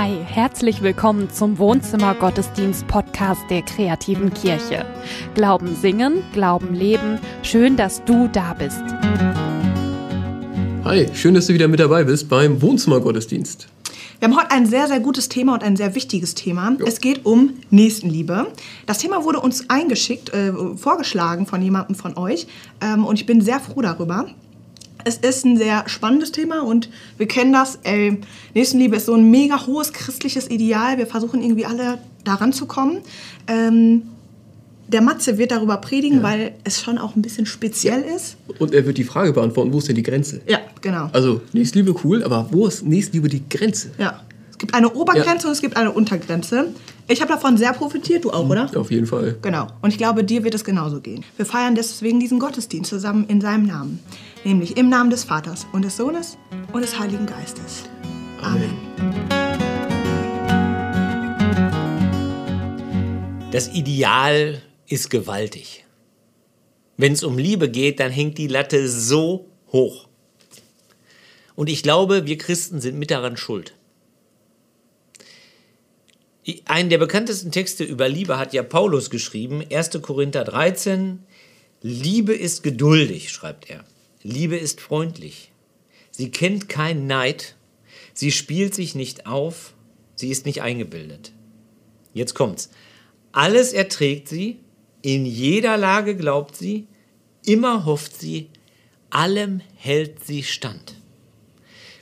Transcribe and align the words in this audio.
Hi, 0.00 0.16
herzlich 0.24 0.80
willkommen 0.80 1.28
zum 1.28 1.58
Wohnzimmer 1.58 2.14
Gottesdienst 2.14 2.86
Podcast 2.86 3.40
der 3.50 3.62
kreativen 3.62 4.32
Kirche. 4.32 4.86
Glauben 5.34 5.74
singen, 5.74 6.22
Glauben 6.32 6.72
leben. 6.72 7.18
Schön, 7.42 7.76
dass 7.76 8.04
du 8.04 8.28
da 8.28 8.54
bist. 8.54 8.80
Hi, 10.84 11.08
schön, 11.14 11.34
dass 11.34 11.48
du 11.48 11.54
wieder 11.54 11.66
mit 11.66 11.80
dabei 11.80 12.04
bist 12.04 12.28
beim 12.28 12.62
Wohnzimmer 12.62 13.00
Gottesdienst. 13.00 13.66
Wir 14.20 14.28
haben 14.28 14.36
heute 14.36 14.52
ein 14.52 14.66
sehr, 14.66 14.86
sehr 14.86 15.00
gutes 15.00 15.28
Thema 15.28 15.54
und 15.54 15.64
ein 15.64 15.74
sehr 15.74 15.96
wichtiges 15.96 16.36
Thema. 16.36 16.76
Jo. 16.78 16.86
Es 16.86 17.00
geht 17.00 17.26
um 17.26 17.54
Nächstenliebe. 17.70 18.46
Das 18.86 18.98
Thema 18.98 19.24
wurde 19.24 19.40
uns 19.40 19.68
eingeschickt, 19.68 20.32
äh, 20.32 20.52
vorgeschlagen 20.76 21.44
von 21.46 21.60
jemandem 21.60 21.96
von 21.96 22.16
euch 22.16 22.46
ähm, 22.80 23.04
und 23.04 23.18
ich 23.18 23.26
bin 23.26 23.40
sehr 23.40 23.58
froh 23.58 23.82
darüber. 23.82 24.28
Es 25.08 25.16
ist 25.16 25.46
ein 25.46 25.56
sehr 25.56 25.88
spannendes 25.88 26.32
Thema 26.32 26.62
und 26.62 26.90
wir 27.16 27.26
kennen 27.26 27.50
das. 27.50 27.78
Ey, 27.82 28.20
Nächstenliebe 28.52 28.96
ist 28.96 29.06
so 29.06 29.14
ein 29.14 29.30
mega 29.30 29.66
hohes 29.66 29.94
christliches 29.94 30.50
Ideal. 30.50 30.98
Wir 30.98 31.06
versuchen 31.06 31.42
irgendwie 31.42 31.64
alle 31.64 31.98
daran 32.24 32.52
zu 32.52 32.66
kommen. 32.66 32.98
Ähm, 33.46 34.02
der 34.86 35.00
Matze 35.00 35.38
wird 35.38 35.50
darüber 35.50 35.78
predigen, 35.78 36.18
ja. 36.18 36.22
weil 36.24 36.54
es 36.64 36.82
schon 36.82 36.98
auch 36.98 37.16
ein 37.16 37.22
bisschen 37.22 37.46
speziell 37.46 38.02
ist. 38.02 38.36
Und 38.58 38.74
er 38.74 38.84
wird 38.84 38.98
die 38.98 39.04
Frage 39.04 39.32
beantworten, 39.32 39.72
wo 39.72 39.78
ist 39.78 39.88
denn 39.88 39.96
die 39.96 40.02
Grenze? 40.02 40.42
Ja, 40.46 40.58
genau. 40.82 41.08
Also 41.14 41.40
Nächstenliebe 41.54 41.94
cool, 42.04 42.22
aber 42.22 42.46
wo 42.50 42.66
ist 42.66 42.84
Nächstenliebe 42.84 43.30
die 43.30 43.48
Grenze? 43.48 43.90
Ja. 43.96 44.20
Es 44.50 44.58
gibt 44.58 44.74
eine 44.74 44.92
Obergrenze 44.92 45.44
ja. 45.44 45.48
und 45.48 45.52
es 45.52 45.60
gibt 45.62 45.76
eine 45.76 45.92
Untergrenze. 45.92 46.74
Ich 47.06 47.22
habe 47.22 47.32
davon 47.32 47.56
sehr 47.56 47.72
profitiert, 47.72 48.24
du 48.24 48.30
auch, 48.30 48.44
mhm, 48.44 48.50
oder? 48.50 48.70
Auf 48.76 48.90
jeden 48.90 49.06
Fall. 49.06 49.36
Genau. 49.40 49.68
Und 49.80 49.90
ich 49.90 49.98
glaube, 49.98 50.24
dir 50.24 50.44
wird 50.44 50.54
es 50.54 50.64
genauso 50.64 51.00
gehen. 51.00 51.24
Wir 51.36 51.46
feiern 51.46 51.74
deswegen 51.74 52.20
diesen 52.20 52.38
Gottesdienst 52.38 52.90
zusammen 52.90 53.24
in 53.28 53.40
seinem 53.40 53.66
Namen. 53.66 54.00
Nämlich 54.44 54.76
im 54.76 54.88
Namen 54.88 55.10
des 55.10 55.24
Vaters 55.24 55.66
und 55.72 55.84
des 55.84 55.96
Sohnes 55.96 56.38
und 56.72 56.82
des 56.82 56.98
Heiligen 56.98 57.26
Geistes. 57.26 57.84
Amen. 58.40 58.76
Das 63.50 63.68
Ideal 63.68 64.62
ist 64.86 65.10
gewaltig. 65.10 65.84
Wenn 66.96 67.12
es 67.12 67.24
um 67.24 67.38
Liebe 67.38 67.70
geht, 67.70 68.00
dann 68.00 68.12
hängt 68.12 68.38
die 68.38 68.46
Latte 68.46 68.88
so 68.88 69.48
hoch. 69.72 70.08
Und 71.54 71.68
ich 71.68 71.82
glaube, 71.82 72.26
wir 72.26 72.38
Christen 72.38 72.80
sind 72.80 72.98
mit 72.98 73.10
daran 73.10 73.36
schuld. 73.36 73.74
Einen 76.64 76.88
der 76.88 76.98
bekanntesten 76.98 77.50
Texte 77.50 77.84
über 77.84 78.08
Liebe 78.08 78.38
hat 78.38 78.52
ja 78.52 78.62
Paulus 78.62 79.10
geschrieben, 79.10 79.62
1. 79.70 80.00
Korinther 80.00 80.44
13. 80.44 81.24
Liebe 81.82 82.34
ist 82.34 82.62
geduldig, 82.62 83.30
schreibt 83.30 83.68
er. 83.68 83.84
Liebe 84.28 84.56
ist 84.56 84.82
freundlich. 84.82 85.52
Sie 86.10 86.30
kennt 86.30 86.68
keinen 86.68 87.06
Neid. 87.06 87.56
Sie 88.12 88.30
spielt 88.30 88.74
sich 88.74 88.94
nicht 88.94 89.26
auf. 89.26 89.72
Sie 90.16 90.28
ist 90.28 90.44
nicht 90.44 90.60
eingebildet. 90.60 91.32
Jetzt 92.12 92.34
kommt's. 92.34 92.68
Alles 93.32 93.72
erträgt 93.72 94.28
sie. 94.28 94.58
In 95.00 95.24
jeder 95.24 95.78
Lage 95.78 96.14
glaubt 96.14 96.56
sie. 96.56 96.88
Immer 97.46 97.86
hofft 97.86 98.20
sie. 98.20 98.50
Allem 99.08 99.62
hält 99.76 100.22
sie 100.26 100.42
stand. 100.42 100.96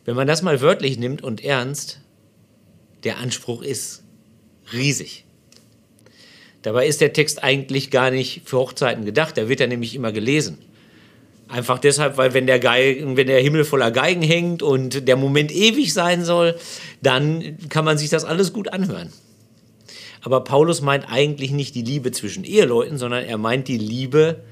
Wenn 0.04 0.16
man 0.16 0.27
das 0.27 0.42
mal 0.42 0.60
wörtlich 0.60 0.98
nimmt 0.98 1.22
und 1.22 1.44
ernst, 1.44 2.00
der 3.04 3.19
Anspruch 3.19 3.62
ist 3.62 4.02
riesig. 4.72 5.27
Dabei 6.62 6.88
ist 6.88 7.00
der 7.00 7.12
Text 7.12 7.44
eigentlich 7.44 7.92
gar 7.92 8.10
nicht 8.10 8.42
für 8.47 8.58
Hochzeiten 8.58 9.04
gedacht, 9.04 9.36
der 9.36 9.48
wird 9.48 9.60
ja 9.60 9.69
nämlich 9.69 9.94
immer 9.94 10.10
gelesen. 10.10 10.58
Einfach 11.48 11.78
deshalb, 11.78 12.16
weil 12.16 12.34
wenn 12.34 12.47
der, 12.47 12.58
Geigen, 12.58 13.16
wenn 13.16 13.28
der 13.28 13.41
Himmel 13.41 13.64
voller 13.64 13.92
Geigen 13.92 14.22
hängt 14.22 14.62
und 14.62 15.06
der 15.06 15.16
Moment 15.16 15.53
ewig 15.53 15.94
sein 15.94 16.25
soll, 16.25 16.56
dann 17.03 17.56
kann 17.69 17.84
man 17.84 17.98
sich 17.98 18.11
das 18.11 18.25
alles 18.25 18.53
gut 18.53 18.72
anhören. 18.72 19.12
Aber 20.22 20.42
Paulus 20.42 20.80
meint 20.80 21.08
eigentlich 21.08 21.53
nicht 21.53 21.77
die 21.77 21.83
Liebe 21.83 22.11
zwischen 22.11 22.42
Eheleuten, 22.42 22.98
sondern 22.98 23.25
er 23.25 23.38
meint 23.38 23.69
die 23.69 23.78
Liebe, 23.78 24.43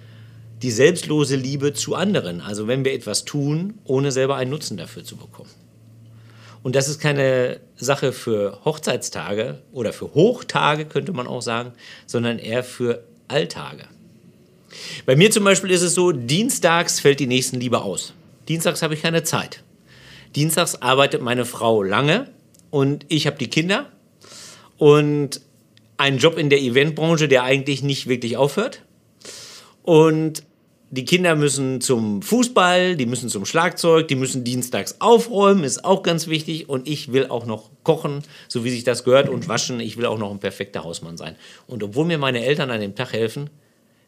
die 0.62 0.70
selbstlose 0.70 1.34
Liebe 1.34 1.72
zu 1.72 1.96
anderen. 1.96 2.40
Also 2.40 2.68
wenn 2.68 2.84
wir 2.84 2.94
etwas 2.94 3.24
tun, 3.24 3.74
ohne 3.82 4.12
selber 4.12 4.36
einen 4.36 4.52
Nutzen 4.52 4.76
dafür 4.76 5.02
zu 5.02 5.16
bekommen. 5.16 5.50
Und 6.62 6.76
das 6.76 6.88
ist 6.88 7.00
keine 7.00 7.60
Sache 7.76 8.12
für 8.12 8.60
Hochzeitstage 8.64 9.62
oder 9.72 9.92
für 9.92 10.14
Hochtage, 10.14 10.86
könnte 10.86 11.12
man 11.12 11.26
auch 11.26 11.42
sagen, 11.42 11.72
sondern 12.06 12.38
eher 12.38 12.62
für 12.62 13.04
Alltage. 13.26 13.84
Bei 15.06 15.16
mir 15.16 15.30
zum 15.30 15.44
Beispiel 15.44 15.70
ist 15.70 15.82
es 15.82 15.94
so, 15.94 16.12
dienstags 16.12 17.00
fällt 17.00 17.20
die 17.20 17.26
Nächstenliebe 17.26 17.82
aus. 17.82 18.14
Dienstags 18.48 18.82
habe 18.82 18.94
ich 18.94 19.02
keine 19.02 19.22
Zeit. 19.22 19.62
Dienstags 20.34 20.76
arbeitet 20.76 21.22
meine 21.22 21.44
Frau 21.44 21.82
lange 21.82 22.30
und 22.70 23.06
ich 23.08 23.26
habe 23.26 23.38
die 23.38 23.48
Kinder 23.48 23.90
und 24.78 25.40
einen 25.96 26.18
Job 26.18 26.38
in 26.38 26.50
der 26.50 26.60
Eventbranche, 26.60 27.28
der 27.28 27.44
eigentlich 27.44 27.82
nicht 27.82 28.08
wirklich 28.08 28.36
aufhört. 28.36 28.82
Und 29.82 30.42
die 30.90 31.04
Kinder 31.04 31.34
müssen 31.34 31.80
zum 31.80 32.22
Fußball, 32.22 32.96
die 32.96 33.06
müssen 33.06 33.28
zum 33.28 33.46
Schlagzeug, 33.46 34.08
die 34.08 34.14
müssen 34.14 34.44
dienstags 34.44 34.96
aufräumen, 35.00 35.64
ist 35.64 35.84
auch 35.84 36.02
ganz 36.02 36.28
wichtig. 36.28 36.68
Und 36.68 36.88
ich 36.88 37.12
will 37.12 37.26
auch 37.26 37.46
noch 37.46 37.70
kochen, 37.82 38.22
so 38.48 38.64
wie 38.64 38.70
sich 38.70 38.84
das 38.84 39.04
gehört, 39.04 39.28
und 39.28 39.48
waschen. 39.48 39.80
Ich 39.80 39.96
will 39.96 40.06
auch 40.06 40.18
noch 40.18 40.30
ein 40.30 40.38
perfekter 40.38 40.84
Hausmann 40.84 41.16
sein. 41.16 41.36
Und 41.66 41.82
obwohl 41.82 42.04
mir 42.04 42.18
meine 42.18 42.44
Eltern 42.44 42.70
an 42.70 42.80
dem 42.80 42.94
Tag 42.94 43.12
helfen, 43.12 43.50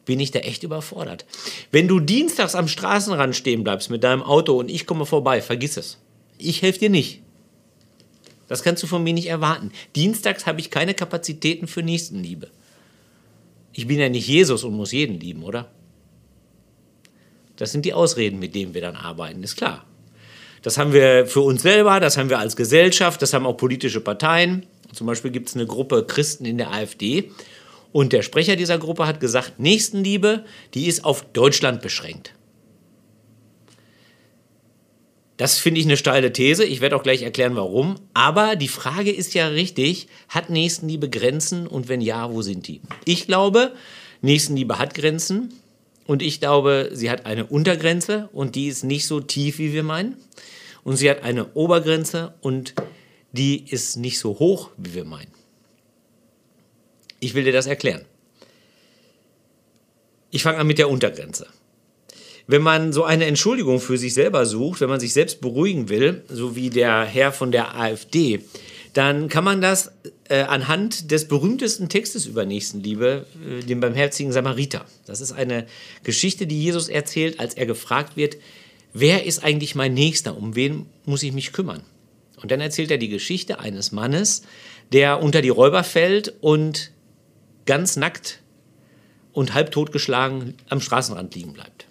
bin 0.07 0.19
ich 0.19 0.31
da 0.31 0.39
echt 0.39 0.63
überfordert. 0.63 1.27
Wenn 1.71 1.89
du 1.89 2.01
dienstags 2.01 2.55
am 2.55 2.69
Straßenrand 2.69 3.37
stehen 3.37 3.63
bleibst 3.63 3.91
mit 3.91 4.03
deinem 4.03 4.23
Auto 4.23 4.59
und 4.59 4.71
ich 4.71 4.87
komme 4.87 5.05
vorbei, 5.05 5.43
vergiss 5.43 5.77
es. 5.77 5.99
Ich 6.39 6.63
helfe 6.63 6.79
dir 6.79 6.91
nicht. 6.91 7.21
Das 8.49 8.63
kannst 8.63 8.83
du 8.83 8.87
von 8.87 9.03
mir 9.03 9.13
nicht 9.13 9.27
erwarten. 9.27 9.73
Dienstags 9.95 10.47
habe 10.47 10.61
ich 10.61 10.71
keine 10.71 10.95
Kapazitäten 10.95 11.67
für 11.67 11.83
Nächstenliebe. 11.83 12.49
Ich 13.73 13.87
bin 13.87 13.99
ja 13.99 14.09
nicht 14.09 14.27
Jesus 14.27 14.65
und 14.65 14.75
muss 14.75 14.93
jeden 14.93 15.21
lieben, 15.21 15.43
oder? 15.43 15.71
Das 17.57 17.73
sind 17.73 17.85
die 17.85 17.93
Ausreden, 17.93 18.39
mit 18.39 18.55
denen 18.55 18.73
wir 18.75 18.81
dann 18.81 18.97
arbeiten, 18.97 19.43
ist 19.43 19.57
klar. 19.57 19.85
Das 20.63 20.79
haben 20.79 20.93
wir 20.93 21.27
für 21.27 21.41
uns 21.41 21.63
selber, 21.63 22.01
das 22.01 22.17
haben 22.17 22.31
wir 22.31 22.39
als 22.39 22.57
Gesellschaft, 22.57 23.21
das 23.23 23.33
haben 23.33 23.47
auch 23.47 23.57
politische 23.57 24.01
Parteien. 24.01 24.67
Zum 24.93 25.07
Beispiel 25.07 25.31
gibt 25.31 25.49
es 25.49 25.55
eine 25.55 25.67
Gruppe 25.67 26.05
Christen 26.07 26.45
in 26.45 26.59
der 26.59 26.73
AfD. 26.73 27.31
Und 27.97 28.13
der 28.13 28.21
Sprecher 28.21 28.57
dieser 28.57 28.77
Gruppe 28.77 29.07
hat 29.07 29.21
gesagt, 29.21 29.59
Nächstenliebe, 29.59 30.45
die 30.75 30.85
ist 30.87 31.03
auf 31.03 31.25
Deutschland 31.33 31.81
beschränkt. 31.81 32.35
Das 35.39 35.59
finde 35.59 35.81
ich 35.81 35.87
eine 35.87 35.97
steile 35.97 36.31
These. 36.31 36.67
Ich 36.67 36.83
werde 36.83 36.95
auch 36.95 37.03
gleich 37.03 37.23
erklären, 37.23 37.57
warum. 37.57 37.95
Aber 38.13 38.55
die 38.55 38.69
Frage 38.69 39.11
ist 39.11 39.33
ja 39.33 39.49
richtig, 39.49 40.09
hat 40.29 40.51
Nächstenliebe 40.51 41.09
Grenzen 41.09 41.67
und 41.67 41.89
wenn 41.89 42.03
ja, 42.03 42.31
wo 42.31 42.43
sind 42.43 42.69
die? 42.69 42.83
Ich 43.07 43.27
glaube, 43.27 43.73
Nächstenliebe 44.21 44.79
hat 44.79 44.93
Grenzen. 44.93 45.55
Und 46.07 46.21
ich 46.21 46.39
glaube, 46.39 46.91
sie 46.93 47.09
hat 47.09 47.25
eine 47.25 47.47
Untergrenze 47.47 48.29
und 48.35 48.57
die 48.57 48.67
ist 48.67 48.85
nicht 48.85 49.07
so 49.07 49.21
tief, 49.21 49.57
wie 49.59 49.73
wir 49.73 49.83
meinen. 49.83 50.19
Und 50.85 50.97
sie 50.97 51.09
hat 51.09 51.23
eine 51.23 51.55
Obergrenze 51.55 52.35
und 52.43 52.75
die 53.33 53.65
ist 53.71 53.97
nicht 53.97 54.19
so 54.19 54.39
hoch, 54.39 54.69
wie 54.77 54.93
wir 54.93 55.07
meinen. 55.07 55.33
Ich 57.21 57.35
will 57.35 57.45
dir 57.45 57.53
das 57.53 57.67
erklären. 57.67 58.05
Ich 60.31 60.43
fange 60.43 60.59
an 60.59 60.67
mit 60.67 60.79
der 60.79 60.91
Untergrenze. 60.91 61.47
Wenn 62.47 62.63
man 62.63 62.93
so 62.93 63.05
eine 63.05 63.25
Entschuldigung 63.25 63.81
für 63.81 63.99
sich 63.99 64.15
selber 64.15 64.47
sucht, 64.47 64.81
wenn 64.81 64.89
man 64.89 65.01
sich 65.01 65.13
selbst 65.13 65.41
beruhigen 65.41 65.89
will, 65.89 66.23
so 66.29 66.55
wie 66.55 66.71
der 66.71 67.05
Herr 67.05 67.33
von 67.33 67.51
der 67.51 67.77
AfD, 67.77 68.41
dann 68.93 69.29
kann 69.29 69.45
man 69.45 69.61
das 69.61 69.93
äh, 70.29 70.43
anhand 70.43 71.11
des 71.11 71.29
berühmtesten 71.29 71.89
Textes 71.89 72.25
über 72.25 72.47
Nächstenliebe, 72.47 73.27
äh, 73.47 73.65
dem 73.65 73.81
barmherzigen 73.81 74.33
Samariter. 74.33 74.87
Das 75.07 75.21
ist 75.21 75.33
eine 75.33 75.67
Geschichte, 76.03 76.47
die 76.47 76.63
Jesus 76.63 76.89
erzählt, 76.89 77.39
als 77.41 77.55
er 77.55 77.67
gefragt 77.67 78.17
wird, 78.17 78.37
wer 78.95 79.25
ist 79.25 79.45
eigentlich 79.45 79.75
mein 79.75 79.93
Nächster, 79.93 80.37
um 80.37 80.55
wen 80.55 80.87
muss 81.05 81.23
ich 81.23 81.33
mich 81.33 81.53
kümmern? 81.53 81.83
Und 82.41 82.51
dann 82.51 82.61
erzählt 82.61 82.91
er 82.91 82.99
die 82.99 83.09
Geschichte 83.09 83.59
eines 83.59 83.93
Mannes, 83.93 84.43
der 84.93 85.23
unter 85.23 85.43
die 85.43 85.49
Räuber 85.49 85.85
fällt 85.85 86.35
und 86.41 86.93
ganz 87.67 87.97
nackt 87.97 88.41
und 89.33 89.55
halb 89.55 89.71
totgeschlagen 89.71 90.55
am 90.69 90.81
Straßenrand 90.81 91.35
liegen 91.35 91.53
bleibt. 91.53 91.87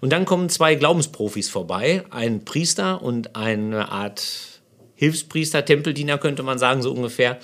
Und 0.00 0.10
dann 0.10 0.24
kommen 0.24 0.48
zwei 0.48 0.74
Glaubensprofis 0.74 1.48
vorbei, 1.48 2.04
ein 2.10 2.44
Priester 2.44 3.02
und 3.02 3.36
eine 3.36 3.90
Art 3.90 4.60
Hilfspriester, 4.96 5.64
Tempeldiener 5.64 6.18
könnte 6.18 6.42
man 6.42 6.58
sagen, 6.58 6.82
so 6.82 6.92
ungefähr. 6.92 7.38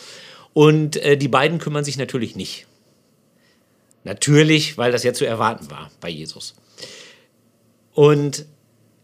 Und 0.52 0.97
äh, 0.97 1.17
die 1.17 1.29
beiden 1.29 1.58
kümmern 1.58 1.85
sich 1.85 1.99
natürlich 1.99 2.37
nicht. 2.37 2.67
Natürlich, 4.05 4.79
weil 4.79 4.93
das 4.93 5.05
ja 5.05 5.12
zu 5.12 5.26
erwarten 5.26 5.70
war 5.70 5.91
bei 6.00 6.08
Jesus. 6.08 6.55
Und 7.93 8.47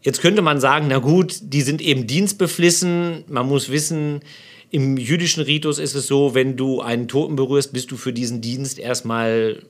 jetzt 0.01 0.21
könnte 0.21 0.41
man 0.41 0.59
sagen, 0.59 0.87
na 0.89 0.97
gut, 0.97 1.37
die 1.41 1.61
sind 1.61 1.81
eben 1.81 2.07
dienstbeflissen. 2.07 3.25
Man 3.27 3.47
muss 3.47 3.69
wissen, 3.69 4.21
im 4.69 4.97
jüdischen 4.97 5.43
Ritus 5.43 5.79
ist 5.79 5.95
es 5.95 6.07
so, 6.07 6.33
wenn 6.35 6.57
du 6.57 6.81
einen 6.81 7.07
Toten 7.07 7.35
berührst, 7.35 7.73
bist 7.73 7.91
du 7.91 7.97
für 7.97 8.13
diesen 8.13 8.41
Dienst 8.41 8.79
erstmal 8.79 9.63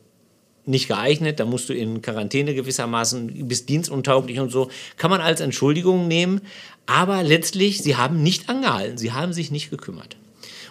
nicht 0.65 0.87
geeignet, 0.87 1.39
da 1.39 1.45
musst 1.45 1.69
du 1.69 1.73
in 1.73 2.01
Quarantäne 2.01 2.53
gewissermaßen, 2.53 3.47
bist 3.47 3.69
dienstuntauglich 3.69 4.39
und 4.39 4.51
so. 4.51 4.69
Kann 4.97 5.09
man 5.09 5.21
als 5.21 5.39
Entschuldigung 5.39 6.07
nehmen, 6.07 6.41
aber 6.85 7.23
letztlich, 7.23 7.81
sie 7.81 7.95
haben 7.95 8.21
nicht 8.21 8.49
angehalten, 8.49 8.97
sie 8.97 9.13
haben 9.13 9.33
sich 9.33 9.49
nicht 9.49 9.69
gekümmert. 9.69 10.17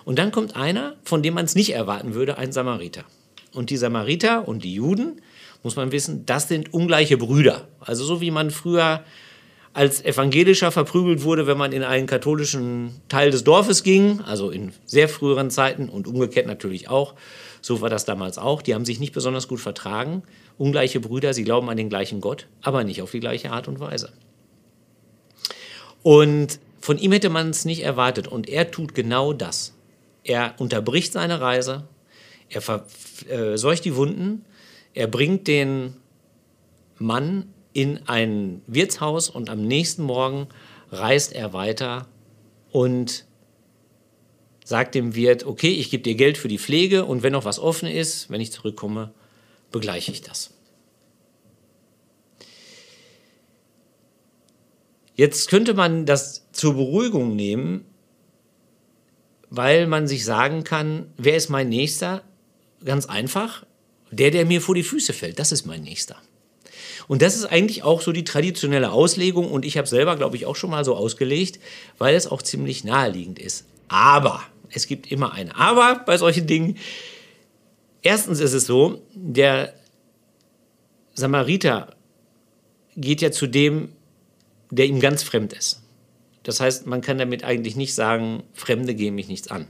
Und 0.05 0.19
dann 0.19 0.33
kommt 0.33 0.55
einer, 0.55 0.97
von 1.03 1.23
dem 1.23 1.35
man 1.35 1.47
es 1.47 1.55
nicht 1.55 1.73
erwarten 1.73 2.15
würde, 2.15 2.39
ein 2.39 2.53
Samariter. 2.53 3.05
Und 3.53 3.71
die 3.71 3.77
Samariter 3.77 4.47
und 4.47 4.65
die 4.65 4.75
Juden, 4.75 5.21
muss 5.63 5.77
man 5.77 5.93
wissen, 5.93 6.27
das 6.27 6.47
sind 6.47 6.73
ungleiche 6.73 7.17
Brüder. 7.17 7.67
Also 7.81 8.05
so 8.05 8.21
wie 8.21 8.31
man 8.31 8.51
früher 8.51 9.03
als 9.77 10.03
Evangelischer 10.03 10.73
verprügelt 10.73 11.23
wurde, 11.23 11.47
wenn 11.47 11.59
man 11.59 11.73
in 11.73 11.83
einen 11.83 12.07
katholischen 12.07 12.99
Teil 13.11 13.31
des 13.31 13.45
Dorfes 13.45 13.83
ging, 13.83 14.23
also 14.23 14.49
in 14.49 14.73
sehr 14.87 15.07
früheren 15.07 15.51
Zeiten 15.51 15.91
und 15.91 16.07
umgekehrt 16.07 16.47
natürlich 16.47 16.89
auch. 16.89 17.15
So 17.61 17.83
war 17.83 17.91
das 17.91 18.07
damals 18.07 18.39
auch. 18.39 18.63
Die 18.63 18.75
haben 18.75 18.87
sich 18.87 19.01
nicht 19.01 19.13
besonders 19.13 19.49
gut 19.49 19.61
vertragen. 19.61 20.23
Ungleiche 20.57 20.99
Brüder, 20.99 21.35
sie 21.35 21.45
glauben 21.45 21.69
an 21.69 21.77
den 21.77 21.91
gleichen 21.91 22.23
Gott, 22.23 22.47
aber 22.63 22.85
nicht 22.85 23.03
auf 23.03 23.11
die 23.11 23.21
gleiche 23.21 23.51
Art 23.51 23.69
und 23.69 23.79
Weise. 23.79 24.15
Und 26.03 26.59
von 26.81 26.97
ihm 26.97 27.13
hätte 27.13 27.29
man 27.29 27.51
es 27.51 27.67
nicht 27.67 27.83
erwartet. 27.83 28.29
Und 28.29 28.49
er 28.49 28.71
tut 28.71 28.95
genau 28.95 29.35
das. 29.35 29.75
Er 30.25 30.55
unterbricht 30.57 31.13
seine 31.13 31.43
Reise, 31.43 31.87
er 32.49 32.63
verseucht 32.63 33.81
äh, 33.81 33.85
die 33.85 33.97
Wunden, 33.97 34.47
er 34.95 35.07
bringt 35.07 35.47
den 35.47 35.99
Mann 36.97 37.53
in 37.77 38.09
ein 38.09 38.63
Wirtshaus 38.67 39.29
und 39.29 39.51
am 39.51 39.61
nächsten 39.61 40.03
Morgen 40.03 40.47
reist 40.91 41.35
er 41.35 41.53
weiter 41.53 42.09
und 42.73 43.27
sagt 44.65 44.95
dem 44.95 45.15
Wirt, 45.15 45.45
okay, 45.45 45.69
ich 45.69 45.91
gebe 45.91 46.03
dir 46.03 46.15
Geld 46.15 46.39
für 46.39 46.49
die 46.49 46.59
Pflege 46.59 47.05
und 47.05 47.23
wenn 47.23 47.35
noch 47.35 47.45
was 47.45 47.59
offen 47.59 47.87
ist, 47.87 48.31
wenn 48.31 48.41
ich 48.41 48.51
zurückkomme, 48.51 49.13
begleiche 49.71 50.11
ich 50.11 50.23
das. 50.23 50.55
Jetzt 55.15 55.51
könnte 55.51 55.75
man 55.75 56.07
das 56.07 56.51
zur 56.53 56.77
Beruhigung 56.77 57.37
nehmen, 57.37 57.85
weil 59.51 59.87
man 59.87 60.09
sich 60.09 60.25
sagen 60.25 60.65
kann, 60.65 61.13
wer 61.19 61.37
ist 61.37 61.51
mein 61.51 61.69
Nächster? 61.69 62.23
Ganz 62.83 63.05
einfach, 63.05 63.67
der, 64.11 64.31
der 64.31 64.47
mir 64.47 64.63
vor 64.63 64.75
die 64.75 64.83
Füße 64.83 65.13
fällt, 65.13 65.39
das 65.39 65.53
ist 65.53 65.67
mein 65.67 65.83
Nächster. 65.83 66.17
Und 67.09 67.23
das 67.23 67.37
ist 67.37 67.47
eigentlich 67.47 67.83
auch 67.83 68.01
so 68.01 68.13
die 68.13 68.25
traditionelle 68.25 68.91
Auslegung 68.91 69.51
und 69.51 69.65
ich 69.65 69.79
habe 69.79 69.87
selber, 69.87 70.17
glaube 70.17 70.37
ich, 70.37 70.47
auch 70.47 70.57
schon 70.57 70.71
mal 70.71 70.85
so 70.85 70.97
ausgelegt, 70.97 71.61
weil 71.99 72.15
es 72.15 72.27
auch 72.27 72.43
ziemlich 72.43 72.85
naheliegend 72.85 73.39
ist. 73.39 73.67
Aber, 73.89 74.43
es 74.71 74.87
gibt 74.87 75.11
immer 75.13 75.33
ein 75.33 75.53
Aber 75.53 76.03
bei 76.05 76.19
solchen 76.19 76.47
Dingen. 76.47 76.79
Erstens 78.03 78.41
ist 78.41 78.53
es 78.53 78.67
so, 78.67 79.03
der 79.15 79.75
Samariter 81.15 81.95
geht 82.97 83.21
ja 83.21 83.31
zu 83.31 83.47
dem, 83.47 83.93
der 84.71 84.87
ihm 84.87 85.01
ganz 85.01 85.23
fremd 85.23 85.53
ist. 85.53 85.83
Das 86.43 86.61
heißt, 86.61 86.87
man 86.87 87.01
kann 87.01 87.19
damit 87.19 87.45
eigentlich 87.45 87.77
nicht 87.77 87.95
sagen, 87.95 88.43
Fremde 88.53 88.95
gehen 88.95 89.15
mich 89.15 89.29
nichts 89.29 89.49
an. 89.49 89.67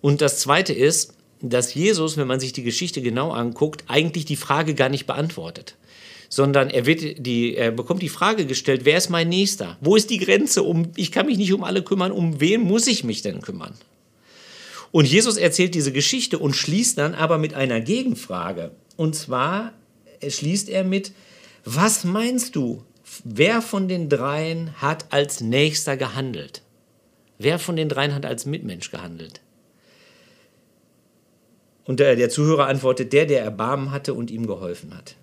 Und 0.00 0.20
das 0.20 0.40
Zweite 0.40 0.72
ist, 0.72 1.14
dass 1.42 1.74
Jesus, 1.74 2.16
wenn 2.16 2.28
man 2.28 2.40
sich 2.40 2.52
die 2.52 2.62
Geschichte 2.62 3.02
genau 3.02 3.32
anguckt, 3.32 3.84
eigentlich 3.88 4.24
die 4.24 4.36
Frage 4.36 4.74
gar 4.74 4.88
nicht 4.88 5.06
beantwortet. 5.06 5.76
Sondern 6.28 6.70
er, 6.70 6.86
wird 6.86 7.26
die, 7.26 7.56
er 7.56 7.72
bekommt 7.72 8.00
die 8.00 8.08
Frage 8.08 8.46
gestellt, 8.46 8.82
wer 8.84 8.96
ist 8.96 9.10
mein 9.10 9.28
Nächster? 9.28 9.76
Wo 9.80 9.96
ist 9.96 10.08
die 10.08 10.18
Grenze? 10.18 10.62
Um, 10.62 10.92
ich 10.96 11.12
kann 11.12 11.26
mich 11.26 11.36
nicht 11.36 11.52
um 11.52 11.64
alle 11.64 11.82
kümmern, 11.82 12.12
um 12.12 12.40
wen 12.40 12.62
muss 12.62 12.86
ich 12.86 13.04
mich 13.04 13.20
denn 13.20 13.42
kümmern? 13.42 13.74
Und 14.92 15.06
Jesus 15.06 15.36
erzählt 15.36 15.74
diese 15.74 15.92
Geschichte 15.92 16.38
und 16.38 16.54
schließt 16.54 16.96
dann 16.98 17.14
aber 17.14 17.38
mit 17.38 17.54
einer 17.54 17.80
Gegenfrage. 17.80 18.70
Und 18.96 19.14
zwar 19.14 19.72
schließt 20.26 20.68
er 20.68 20.84
mit, 20.84 21.12
was 21.64 22.04
meinst 22.04 22.56
du, 22.56 22.82
wer 23.24 23.60
von 23.62 23.88
den 23.88 24.08
dreien 24.08 24.80
hat 24.80 25.06
als 25.12 25.40
Nächster 25.40 25.96
gehandelt? 25.96 26.62
Wer 27.38 27.58
von 27.58 27.76
den 27.76 27.88
dreien 27.88 28.14
hat 28.14 28.24
als 28.24 28.46
Mitmensch 28.46 28.90
gehandelt? 28.90 29.40
Und 31.84 32.00
der, 32.00 32.16
der 32.16 32.30
Zuhörer 32.30 32.66
antwortet, 32.66 33.12
der, 33.12 33.26
der 33.26 33.42
Erbarmen 33.42 33.90
hatte 33.90 34.14
und 34.14 34.30
ihm 34.30 34.46
geholfen 34.46 34.96
hat. 34.96 35.16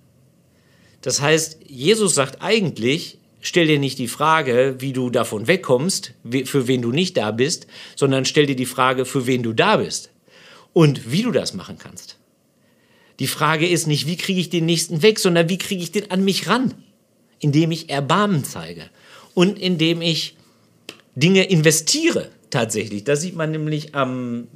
Das 1.01 1.21
heißt, 1.21 1.59
Jesus 1.67 2.15
sagt 2.15 2.41
eigentlich, 2.41 3.19
stell 3.39 3.67
dir 3.67 3.79
nicht 3.79 4.00
die 4.00 4.07
Frage, 4.07 4.75
wie 4.79 4.94
du 4.94 5.09
davon 5.09 5.47
wegkommst, 5.47 6.13
für 6.45 6.67
wen 6.67 6.81
du 6.81 6.91
nicht 6.91 7.15
da 7.17 7.31
bist, 7.31 7.67
sondern 7.95 8.25
stell 8.25 8.45
dir 8.45 8.56
die 8.56 8.65
Frage, 8.65 9.06
für 9.06 9.25
wen 9.25 9.44
du 9.44 9.53
da 9.53 9.77
bist 9.77 10.11
und 10.73 11.11
wie 11.11 11.23
du 11.23 11.31
das 11.31 11.53
machen 11.53 11.77
kannst. 11.77 12.17
Die 13.19 13.27
Frage 13.27 13.67
ist 13.67 13.88
nicht, 13.88 14.07
wie 14.07 14.17
kriege 14.17 14.39
ich 14.39 14.50
den 14.50 14.65
nächsten 14.65 15.01
weg, 15.01 15.19
sondern 15.19 15.50
wie 15.50 15.57
kriege 15.57 15.83
ich 15.83 15.91
den 15.91 16.11
an 16.11 16.23
mich 16.23 16.47
ran, 16.47 16.73
indem 17.39 17.71
ich 17.71 17.89
Erbarmen 17.89 18.44
zeige 18.44 18.89
und 19.33 19.59
indem 19.59 20.01
ich 20.01 20.38
Dinge 21.15 21.44
investiere 21.44 22.29
tatsächlich. 22.50 23.03
Das 23.03 23.21
sieht 23.21 23.35
man 23.35 23.51
nämlich 23.51 23.94
am 23.94 24.47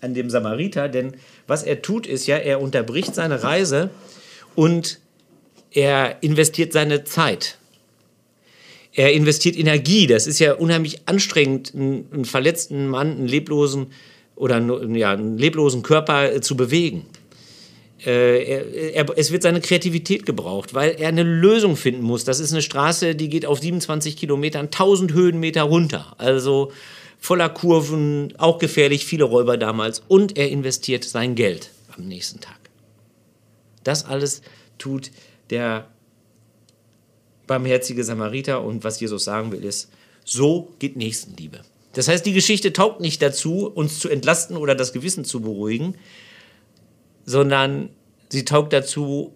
an 0.00 0.14
dem 0.14 0.30
Samariter, 0.30 0.88
denn 0.88 1.12
was 1.46 1.62
er 1.62 1.82
tut, 1.82 2.06
ist 2.06 2.26
ja, 2.26 2.36
er 2.36 2.60
unterbricht 2.60 3.14
seine 3.14 3.42
Reise 3.42 3.90
und 4.54 5.00
er 5.70 6.22
investiert 6.22 6.72
seine 6.72 7.04
Zeit. 7.04 7.58
Er 8.92 9.12
investiert 9.12 9.56
Energie. 9.56 10.06
Das 10.06 10.26
ist 10.26 10.38
ja 10.38 10.54
unheimlich 10.54 11.02
anstrengend, 11.06 11.72
einen, 11.74 12.06
einen 12.12 12.24
verletzten 12.24 12.88
Mann, 12.88 13.12
einen 13.12 13.28
leblosen 13.28 13.88
oder 14.34 14.60
ja, 14.94 15.12
einen 15.12 15.38
leblosen 15.38 15.82
Körper 15.82 16.32
äh, 16.32 16.40
zu 16.40 16.56
bewegen. 16.56 17.06
Äh, 18.04 18.44
er, 18.44 18.94
er, 18.94 19.06
es 19.16 19.32
wird 19.32 19.42
seine 19.42 19.60
Kreativität 19.60 20.24
gebraucht, 20.24 20.74
weil 20.74 20.96
er 20.98 21.08
eine 21.08 21.24
Lösung 21.24 21.76
finden 21.76 22.02
muss. 22.02 22.24
Das 22.24 22.40
ist 22.40 22.52
eine 22.52 22.62
Straße, 22.62 23.14
die 23.14 23.28
geht 23.28 23.46
auf 23.46 23.60
27 23.60 24.16
Kilometern, 24.16 24.66
1000 24.66 25.12
Höhenmeter 25.12 25.62
runter. 25.62 26.14
Also 26.18 26.72
voller 27.18 27.48
Kurven, 27.48 28.34
auch 28.38 28.58
gefährlich, 28.58 29.04
viele 29.04 29.24
Räuber 29.24 29.56
damals. 29.56 30.02
Und 30.08 30.36
er 30.36 30.48
investiert 30.48 31.04
sein 31.04 31.34
Geld 31.34 31.70
am 31.96 32.06
nächsten 32.06 32.40
Tag. 32.40 32.58
Das 33.84 34.04
alles 34.04 34.42
tut 34.78 35.10
der 35.50 35.88
barmherzige 37.46 38.04
Samariter. 38.04 38.62
Und 38.62 38.84
was 38.84 39.00
Jesus 39.00 39.24
sagen 39.24 39.52
will, 39.52 39.64
ist, 39.64 39.90
so 40.24 40.74
geht 40.78 40.96
Nächstenliebe. 40.96 41.60
Das 41.94 42.06
heißt, 42.06 42.24
die 42.24 42.34
Geschichte 42.34 42.72
taugt 42.72 43.00
nicht 43.00 43.20
dazu, 43.22 43.66
uns 43.66 43.98
zu 43.98 44.08
entlasten 44.08 44.56
oder 44.56 44.74
das 44.74 44.92
Gewissen 44.92 45.24
zu 45.24 45.40
beruhigen, 45.40 45.96
sondern 47.24 47.90
sie 48.28 48.44
taugt 48.44 48.72
dazu, 48.72 49.34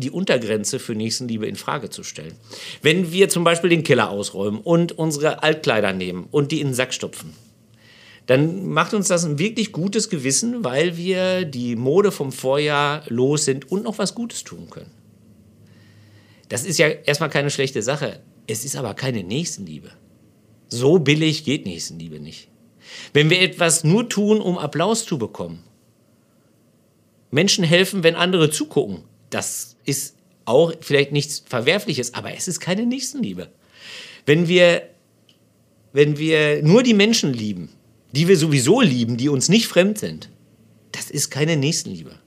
die 0.00 0.10
Untergrenze 0.10 0.78
für 0.78 0.94
Nächstenliebe 0.94 1.46
in 1.46 1.56
Frage 1.56 1.90
zu 1.90 2.02
stellen. 2.02 2.34
Wenn 2.82 3.12
wir 3.12 3.28
zum 3.28 3.44
Beispiel 3.44 3.70
den 3.70 3.84
Keller 3.84 4.10
ausräumen 4.10 4.60
und 4.60 4.92
unsere 4.92 5.42
Altkleider 5.42 5.92
nehmen 5.92 6.26
und 6.30 6.52
die 6.52 6.60
in 6.60 6.68
den 6.68 6.74
Sack 6.74 6.92
stopfen, 6.92 7.34
dann 8.26 8.68
macht 8.68 8.94
uns 8.94 9.08
das 9.08 9.24
ein 9.24 9.38
wirklich 9.38 9.72
gutes 9.72 10.08
Gewissen, 10.08 10.62
weil 10.62 10.96
wir 10.96 11.44
die 11.44 11.74
Mode 11.76 12.12
vom 12.12 12.32
Vorjahr 12.32 13.02
los 13.08 13.44
sind 13.44 13.70
und 13.70 13.84
noch 13.84 13.98
was 13.98 14.14
Gutes 14.14 14.44
tun 14.44 14.70
können. 14.70 14.90
Das 16.48 16.64
ist 16.64 16.78
ja 16.78 16.88
erstmal 16.88 17.30
keine 17.30 17.50
schlechte 17.50 17.82
Sache. 17.82 18.20
Es 18.46 18.64
ist 18.64 18.76
aber 18.76 18.94
keine 18.94 19.22
Nächstenliebe. 19.22 19.90
So 20.68 20.98
billig 20.98 21.44
geht 21.44 21.66
Nächstenliebe 21.66 22.20
nicht. 22.20 22.48
Wenn 23.12 23.30
wir 23.30 23.40
etwas 23.40 23.84
nur 23.84 24.08
tun, 24.08 24.40
um 24.40 24.58
Applaus 24.58 25.06
zu 25.06 25.18
bekommen, 25.18 25.62
Menschen 27.30 27.64
helfen, 27.64 28.02
wenn 28.02 28.16
andere 28.16 28.50
zugucken, 28.50 29.04
das 29.30 29.76
ist 29.84 30.16
auch 30.44 30.72
vielleicht 30.80 31.12
nichts 31.12 31.42
Verwerfliches, 31.46 32.14
aber 32.14 32.34
es 32.34 32.48
ist 32.48 32.60
keine 32.60 32.86
Nächstenliebe. 32.86 33.48
Wenn 34.26 34.48
wir, 34.48 34.82
wenn 35.92 36.18
wir 36.18 36.62
nur 36.62 36.82
die 36.82 36.94
Menschen 36.94 37.32
lieben, 37.32 37.70
die 38.12 38.28
wir 38.28 38.36
sowieso 38.36 38.80
lieben, 38.80 39.16
die 39.16 39.28
uns 39.28 39.48
nicht 39.48 39.66
fremd 39.66 39.98
sind, 39.98 40.28
das 40.92 41.10
ist 41.10 41.30
keine 41.30 41.56
Nächstenliebe. 41.56 42.18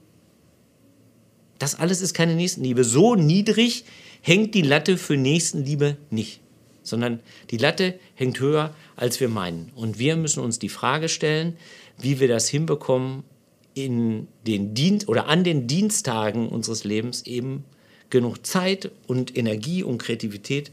Das 1.58 1.74
alles 1.74 2.00
ist 2.00 2.14
keine 2.14 2.34
Nächstenliebe. 2.34 2.84
So 2.84 3.14
niedrig 3.14 3.84
hängt 4.22 4.54
die 4.54 4.62
Latte 4.62 4.96
für 4.96 5.16
Nächstenliebe 5.16 5.96
nicht, 6.10 6.40
sondern 6.82 7.20
die 7.50 7.58
Latte 7.58 7.98
hängt 8.14 8.40
höher, 8.40 8.74
als 8.96 9.20
wir 9.20 9.28
meinen. 9.28 9.70
Und 9.74 9.98
wir 9.98 10.16
müssen 10.16 10.42
uns 10.42 10.58
die 10.58 10.68
Frage 10.68 11.08
stellen, 11.08 11.56
wie 11.98 12.20
wir 12.20 12.28
das 12.28 12.48
hinbekommen, 12.48 13.24
in 13.74 14.28
den 14.46 14.74
Dienst 14.74 15.08
oder 15.08 15.26
an 15.28 15.44
den 15.44 15.66
Dienstagen 15.66 16.48
unseres 16.48 16.84
Lebens 16.84 17.26
eben 17.26 17.64
genug 18.10 18.46
Zeit 18.46 18.90
und 19.06 19.36
Energie 19.36 19.82
und 19.82 19.98
Kreativität 19.98 20.70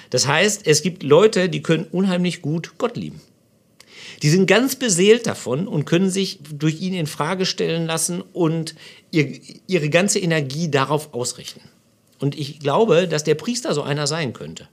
Das 0.09 0.27
heißt, 0.27 0.65
es 0.65 0.81
gibt 0.81 1.03
Leute, 1.03 1.49
die 1.49 1.61
können 1.61 1.85
unheimlich 1.91 2.41
gut 2.41 2.73
Gott 2.77 2.97
lieben. 2.97 3.21
Die 4.21 4.29
sind 4.29 4.47
ganz 4.47 4.75
beseelt 4.75 5.27
davon 5.27 5.67
und 5.67 5.85
können 5.85 6.09
sich 6.09 6.39
durch 6.51 6.81
ihn 6.81 6.93
in 6.93 7.07
Frage 7.07 7.45
stellen 7.45 7.85
lassen 7.85 8.21
und 8.33 8.75
ihr, 9.11 9.39
ihre 9.67 9.89
ganze 9.89 10.19
Energie 10.19 10.69
darauf 10.69 11.13
ausrichten. 11.13 11.61
Und 12.19 12.37
ich 12.37 12.59
glaube, 12.59 13.07
dass 13.07 13.23
der 13.23 13.35
Priester 13.35 13.73
so 13.73 13.81
einer 13.81 14.07
sein 14.07 14.33
könnte. 14.33 14.67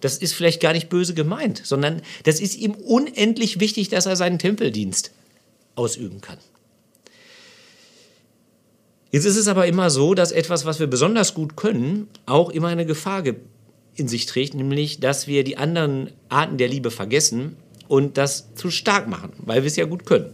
Das 0.00 0.18
ist 0.18 0.32
vielleicht 0.32 0.60
gar 0.60 0.72
nicht 0.72 0.88
böse 0.88 1.14
gemeint, 1.14 1.62
sondern 1.64 2.02
das 2.24 2.40
ist 2.40 2.56
ihm 2.56 2.72
unendlich 2.72 3.60
wichtig, 3.60 3.88
dass 3.88 4.06
er 4.06 4.16
seinen 4.16 4.38
Tempeldienst 4.38 5.12
ausüben 5.74 6.20
kann. 6.20 6.38
Jetzt 9.10 9.24
ist 9.24 9.36
es 9.36 9.48
aber 9.48 9.66
immer 9.66 9.90
so, 9.90 10.14
dass 10.14 10.30
etwas, 10.30 10.64
was 10.64 10.78
wir 10.78 10.86
besonders 10.86 11.34
gut 11.34 11.56
können, 11.56 12.08
auch 12.26 12.50
immer 12.50 12.68
eine 12.68 12.86
Gefahr 12.86 13.24
in 13.96 14.08
sich 14.08 14.26
trägt, 14.26 14.54
nämlich, 14.54 15.00
dass 15.00 15.26
wir 15.26 15.42
die 15.42 15.56
anderen 15.56 16.10
Arten 16.28 16.58
der 16.58 16.68
Liebe 16.68 16.90
vergessen 16.90 17.56
und 17.88 18.18
das 18.18 18.54
zu 18.54 18.70
stark 18.70 19.08
machen, 19.08 19.32
weil 19.38 19.62
wir 19.62 19.66
es 19.66 19.76
ja 19.76 19.84
gut 19.84 20.06
können. 20.06 20.32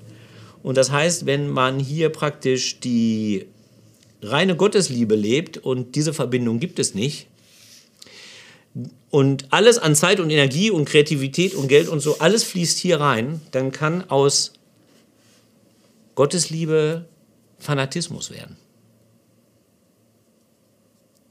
Und 0.62 0.76
das 0.76 0.90
heißt, 0.90 1.24
wenn 1.26 1.48
man 1.48 1.78
hier 1.78 2.10
praktisch 2.10 2.80
die 2.80 3.46
reine 4.20 4.56
Gottesliebe 4.56 5.14
lebt 5.14 5.58
und 5.58 5.94
diese 5.94 6.12
Verbindung 6.12 6.60
gibt 6.60 6.78
es 6.78 6.94
nicht, 6.94 7.28
und 9.10 9.52
alles 9.52 9.78
an 9.78 9.94
Zeit 9.94 10.20
und 10.20 10.30
Energie 10.30 10.70
und 10.70 10.84
Kreativität 10.86 11.54
und 11.54 11.68
Geld 11.68 11.88
und 11.88 12.00
so, 12.00 12.18
alles 12.18 12.44
fließt 12.44 12.78
hier 12.78 13.00
rein, 13.00 13.40
dann 13.50 13.72
kann 13.72 14.08
aus 14.10 14.52
Gottesliebe 16.14 17.06
Fanatismus 17.58 18.30
werden. 18.30 18.56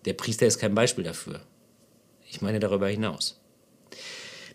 Der 0.05 0.13
Priester 0.13 0.45
ist 0.45 0.59
kein 0.59 0.75
Beispiel 0.75 1.03
dafür. 1.03 1.41
Ich 2.29 2.41
meine 2.41 2.59
darüber 2.59 2.87
hinaus. 2.87 3.39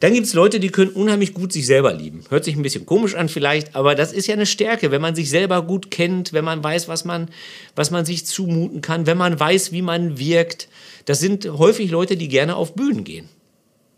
Dann 0.00 0.12
gibt 0.14 0.26
es 0.26 0.34
Leute, 0.34 0.58
die 0.60 0.70
können 0.70 0.90
unheimlich 0.90 1.34
gut 1.34 1.52
sich 1.52 1.66
selber 1.66 1.92
lieben. 1.92 2.24
Hört 2.30 2.44
sich 2.44 2.56
ein 2.56 2.62
bisschen 2.62 2.86
komisch 2.86 3.14
an 3.14 3.28
vielleicht, 3.28 3.76
aber 3.76 3.94
das 3.94 4.14
ist 4.14 4.26
ja 4.26 4.34
eine 4.34 4.46
Stärke, 4.46 4.90
wenn 4.90 5.02
man 5.02 5.14
sich 5.14 5.28
selber 5.28 5.60
gut 5.62 5.90
kennt, 5.90 6.32
wenn 6.32 6.44
man 6.44 6.64
weiß, 6.64 6.88
was 6.88 7.04
man, 7.04 7.28
was 7.76 7.90
man 7.90 8.06
sich 8.06 8.24
zumuten 8.24 8.80
kann, 8.80 9.06
wenn 9.06 9.18
man 9.18 9.38
weiß, 9.38 9.72
wie 9.72 9.82
man 9.82 10.18
wirkt. 10.18 10.68
Das 11.04 11.20
sind 11.20 11.46
häufig 11.46 11.90
Leute, 11.90 12.16
die 12.16 12.28
gerne 12.28 12.56
auf 12.56 12.74
Bühnen 12.74 13.04
gehen. 13.04 13.28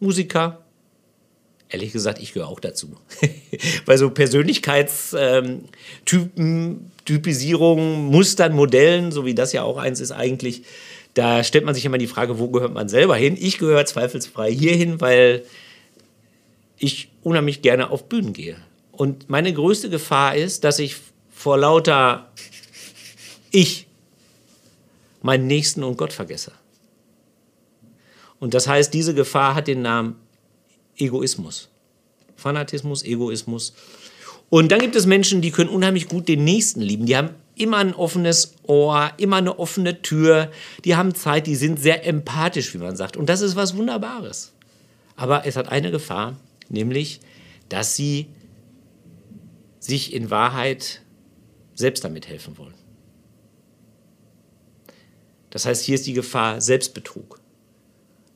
Musiker. 0.00 0.58
Ehrlich 1.68 1.92
gesagt, 1.92 2.20
ich 2.20 2.32
gehöre 2.32 2.48
auch 2.48 2.58
dazu. 2.60 2.96
Bei 3.86 3.96
so 3.96 4.10
Persönlichkeitstypen, 4.10 6.90
Typisierungen, 7.04 8.06
Mustern, 8.06 8.54
Modellen, 8.54 9.12
so 9.12 9.24
wie 9.24 9.34
das 9.34 9.52
ja 9.52 9.62
auch 9.62 9.78
eins 9.78 10.00
ist 10.00 10.10
eigentlich, 10.10 10.64
da 11.14 11.44
stellt 11.44 11.64
man 11.64 11.74
sich 11.74 11.84
immer 11.84 11.98
die 11.98 12.08
Frage, 12.08 12.38
wo 12.38 12.48
gehört 12.48 12.74
man 12.74 12.88
selber 12.88 13.16
hin? 13.16 13.36
Ich 13.38 13.58
gehöre 13.58 13.84
zweifelsfrei 13.84 14.52
hierhin, 14.52 15.00
weil 15.00 15.44
ich 16.82 17.12
unheimlich 17.22 17.62
gerne 17.62 17.90
auf 17.90 18.08
Bühnen 18.08 18.32
gehe. 18.32 18.56
Und 18.90 19.30
meine 19.30 19.52
größte 19.52 19.88
Gefahr 19.88 20.34
ist, 20.34 20.64
dass 20.64 20.78
ich 20.78 20.96
vor 21.30 21.56
lauter 21.56 22.30
Ich 23.50 23.86
meinen 25.22 25.46
Nächsten 25.46 25.84
und 25.84 25.96
Gott 25.96 26.12
vergesse. 26.12 26.52
Und 28.40 28.54
das 28.54 28.66
heißt, 28.66 28.92
diese 28.92 29.14
Gefahr 29.14 29.54
hat 29.54 29.68
den 29.68 29.82
Namen 29.82 30.16
Egoismus. 30.96 31.68
Fanatismus, 32.36 33.04
Egoismus. 33.04 33.74
Und 34.50 34.72
dann 34.72 34.80
gibt 34.80 34.96
es 34.96 35.06
Menschen, 35.06 35.40
die 35.40 35.52
können 35.52 35.70
unheimlich 35.70 36.08
gut 36.08 36.26
den 36.26 36.42
Nächsten 36.42 36.80
lieben. 36.80 37.06
Die 37.06 37.16
haben 37.16 37.30
immer 37.54 37.76
ein 37.76 37.94
offenes 37.94 38.54
Ohr, 38.64 39.12
immer 39.18 39.36
eine 39.36 39.58
offene 39.60 40.02
Tür. 40.02 40.50
Die 40.84 40.96
haben 40.96 41.14
Zeit, 41.14 41.46
die 41.46 41.54
sind 41.54 41.80
sehr 41.80 42.04
empathisch, 42.04 42.74
wie 42.74 42.78
man 42.78 42.96
sagt. 42.96 43.16
Und 43.16 43.28
das 43.28 43.40
ist 43.40 43.54
was 43.54 43.76
Wunderbares. 43.76 44.52
Aber 45.14 45.46
es 45.46 45.56
hat 45.56 45.70
eine 45.70 45.92
Gefahr, 45.92 46.36
nämlich, 46.72 47.20
dass 47.68 47.96
sie 47.96 48.28
sich 49.78 50.12
in 50.12 50.30
Wahrheit 50.30 51.02
selbst 51.74 52.04
damit 52.04 52.28
helfen 52.28 52.58
wollen. 52.58 52.74
Das 55.50 55.66
heißt, 55.66 55.84
hier 55.84 55.96
ist 55.96 56.06
die 56.06 56.12
Gefahr 56.12 56.60
Selbstbetrug. 56.60 57.40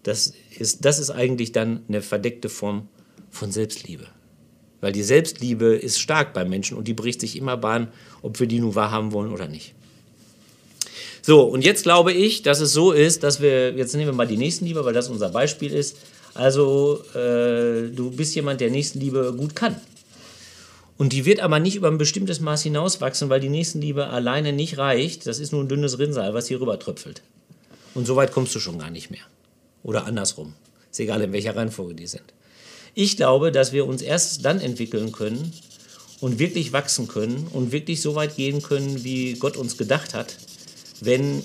Das 0.02 0.34
ist, 0.58 0.84
das 0.84 0.98
ist 0.98 1.10
eigentlich 1.10 1.52
dann 1.52 1.82
eine 1.88 2.02
verdeckte 2.02 2.48
Form 2.48 2.88
von 3.30 3.50
Selbstliebe. 3.50 4.06
Weil 4.80 4.92
die 4.92 5.02
Selbstliebe 5.02 5.74
ist 5.74 5.98
stark 5.98 6.34
beim 6.34 6.50
Menschen 6.50 6.76
und 6.76 6.86
die 6.86 6.94
bricht 6.94 7.20
sich 7.20 7.36
immer 7.36 7.56
Bahn, 7.56 7.88
ob 8.22 8.38
wir 8.38 8.46
die 8.46 8.60
nun 8.60 8.74
wahrhaben 8.74 9.12
wollen 9.12 9.32
oder 9.32 9.48
nicht. 9.48 9.74
So, 11.22 11.42
und 11.42 11.64
jetzt 11.64 11.82
glaube 11.82 12.12
ich, 12.12 12.42
dass 12.42 12.60
es 12.60 12.72
so 12.72 12.92
ist, 12.92 13.22
dass 13.24 13.40
wir, 13.40 13.72
jetzt 13.72 13.94
nehmen 13.94 14.10
wir 14.10 14.14
mal 14.14 14.28
die 14.28 14.36
Nächstenliebe, 14.36 14.84
weil 14.84 14.94
das 14.94 15.08
unser 15.08 15.30
Beispiel 15.30 15.72
ist, 15.72 15.96
also 16.36 17.02
äh, 17.14 17.90
du 17.90 18.10
bist 18.10 18.34
jemand, 18.34 18.60
der 18.60 18.70
Nächstenliebe 18.70 19.34
gut 19.36 19.56
kann. 19.56 19.76
Und 20.98 21.12
die 21.12 21.26
wird 21.26 21.40
aber 21.40 21.58
nicht 21.58 21.76
über 21.76 21.88
ein 21.88 21.98
bestimmtes 21.98 22.40
Maß 22.40 22.62
hinauswachsen, 22.62 23.28
weil 23.28 23.40
die 23.40 23.50
Nächstenliebe 23.50 24.08
alleine 24.08 24.52
nicht 24.52 24.78
reicht. 24.78 25.26
Das 25.26 25.38
ist 25.38 25.52
nur 25.52 25.62
ein 25.62 25.68
dünnes 25.68 25.98
Rinnsal, 25.98 26.32
was 26.32 26.48
hier 26.48 26.60
rüber 26.60 26.78
tröpfelt. 26.78 27.22
Und 27.94 28.06
so 28.06 28.16
weit 28.16 28.32
kommst 28.32 28.54
du 28.54 28.60
schon 28.60 28.78
gar 28.78 28.90
nicht 28.90 29.10
mehr. 29.10 29.22
Oder 29.82 30.06
andersrum. 30.06 30.54
Ist 30.90 31.00
egal, 31.00 31.20
in 31.20 31.32
welcher 31.32 31.54
Reihenfolge 31.54 31.94
die 31.94 32.06
sind. 32.06 32.24
Ich 32.94 33.16
glaube, 33.16 33.52
dass 33.52 33.72
wir 33.72 33.86
uns 33.86 34.00
erst 34.00 34.44
dann 34.44 34.58
entwickeln 34.60 35.12
können 35.12 35.52
und 36.20 36.38
wirklich 36.38 36.72
wachsen 36.72 37.08
können 37.08 37.46
und 37.52 37.72
wirklich 37.72 38.00
so 38.00 38.14
weit 38.14 38.36
gehen 38.36 38.62
können, 38.62 39.04
wie 39.04 39.34
Gott 39.34 39.58
uns 39.58 39.76
gedacht 39.76 40.14
hat, 40.14 40.36
wenn 41.00 41.42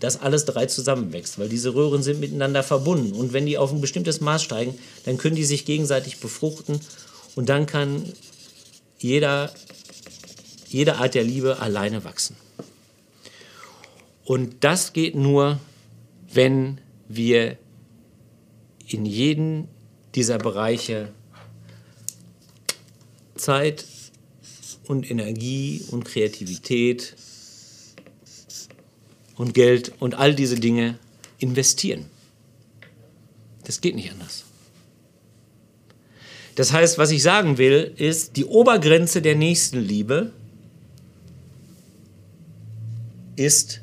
dass 0.00 0.20
alles 0.20 0.44
drei 0.44 0.66
zusammenwächst, 0.66 1.38
weil 1.38 1.48
diese 1.48 1.74
Röhren 1.74 2.02
sind 2.02 2.20
miteinander 2.20 2.62
verbunden. 2.62 3.12
Und 3.12 3.32
wenn 3.32 3.46
die 3.46 3.58
auf 3.58 3.72
ein 3.72 3.80
bestimmtes 3.80 4.20
Maß 4.20 4.42
steigen, 4.42 4.78
dann 5.04 5.18
können 5.18 5.36
die 5.36 5.44
sich 5.44 5.64
gegenseitig 5.64 6.20
befruchten 6.20 6.80
und 7.34 7.48
dann 7.48 7.66
kann 7.66 8.12
jeder, 8.98 9.52
jede 10.68 10.96
Art 10.96 11.14
der 11.14 11.24
Liebe 11.24 11.60
alleine 11.60 12.04
wachsen. 12.04 12.36
Und 14.24 14.64
das 14.64 14.92
geht 14.92 15.14
nur, 15.14 15.60
wenn 16.32 16.80
wir 17.08 17.56
in 18.88 19.06
jeden 19.06 19.68
dieser 20.14 20.38
Bereiche 20.38 21.12
Zeit 23.36 23.84
und 24.86 25.10
Energie 25.10 25.84
und 25.90 26.04
Kreativität 26.04 27.14
und 29.36 29.54
Geld 29.54 29.92
und 30.00 30.14
all 30.14 30.34
diese 30.34 30.56
Dinge 30.56 30.98
investieren. 31.38 32.06
Das 33.64 33.80
geht 33.80 33.94
nicht 33.94 34.10
anders. 34.10 34.44
Das 36.54 36.72
heißt, 36.72 36.96
was 36.96 37.10
ich 37.10 37.22
sagen 37.22 37.58
will, 37.58 37.92
ist, 37.96 38.36
die 38.36 38.46
Obergrenze 38.46 39.20
der 39.20 39.36
Nächstenliebe 39.36 40.32
ist 43.36 43.82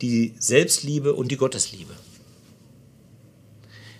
die 0.00 0.34
Selbstliebe 0.38 1.14
und 1.14 1.30
die 1.30 1.36
Gottesliebe. 1.36 1.92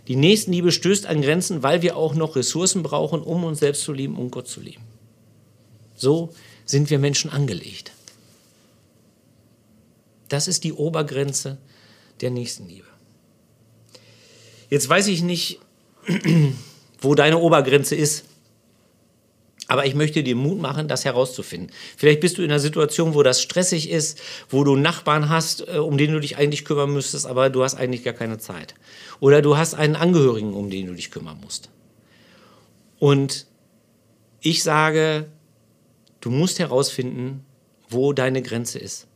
Die 0.06 0.16
Nächstenliebe 0.16 0.72
stößt 0.72 1.04
an 1.04 1.20
Grenzen, 1.20 1.62
weil 1.62 1.82
wir 1.82 1.96
auch 1.96 2.14
noch 2.14 2.34
Ressourcen 2.34 2.82
brauchen, 2.82 3.20
um 3.20 3.44
uns 3.44 3.58
selbst 3.58 3.82
zu 3.82 3.92
lieben 3.92 4.16
und 4.16 4.30
Gott 4.30 4.48
zu 4.48 4.60
lieben. 4.60 4.82
So 5.94 6.32
sind 6.64 6.88
wir 6.88 6.98
Menschen 6.98 7.30
angelegt. 7.30 7.92
Das 10.28 10.48
ist 10.48 10.64
die 10.64 10.72
Obergrenze 10.72 11.58
der 12.20 12.30
Nächstenliebe. 12.30 12.86
Jetzt 14.70 14.88
weiß 14.88 15.08
ich 15.08 15.22
nicht, 15.22 15.60
wo 17.00 17.14
deine 17.14 17.38
Obergrenze 17.38 17.94
ist. 17.94 18.24
Aber 19.70 19.84
ich 19.84 19.94
möchte 19.94 20.22
dir 20.22 20.34
Mut 20.34 20.58
machen, 20.60 20.88
das 20.88 21.04
herauszufinden. 21.04 21.70
Vielleicht 21.96 22.20
bist 22.20 22.38
du 22.38 22.42
in 22.42 22.50
einer 22.50 22.58
Situation, 22.58 23.14
wo 23.14 23.22
das 23.22 23.42
stressig 23.42 23.90
ist, 23.90 24.18
wo 24.48 24.64
du 24.64 24.76
Nachbarn 24.76 25.28
hast, 25.28 25.68
äh, 25.68 25.78
um 25.78 25.98
den 25.98 26.12
du 26.12 26.20
dich 26.20 26.38
eigentlich 26.38 26.64
kümmern 26.64 26.90
müsstest, 26.92 27.26
aber 27.26 27.50
du 27.50 27.62
hast 27.62 27.74
eigentlich 27.74 28.02
gar 28.02 28.14
keine 28.14 28.38
Zeit. 28.38 28.74
Oder 29.20 29.42
du 29.42 29.58
hast 29.58 29.74
einen 29.74 29.94
Angehörigen, 29.94 30.54
um 30.54 30.70
den 30.70 30.86
du 30.86 30.94
dich 30.94 31.10
kümmern 31.10 31.38
musst. 31.42 31.68
Und 32.98 33.46
ich 34.40 34.62
sage, 34.62 35.26
du 36.20 36.30
musst 36.30 36.58
herausfinden, 36.58 37.44
wo 37.90 38.14
deine 38.14 38.42
Grenze 38.42 38.78
ist. 38.78 39.07